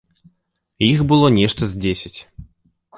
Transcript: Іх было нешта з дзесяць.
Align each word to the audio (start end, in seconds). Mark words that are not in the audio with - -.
Іх 0.89 0.97
было 1.13 1.31
нешта 1.37 1.63
з 1.75 1.85
дзесяць. 1.87 2.15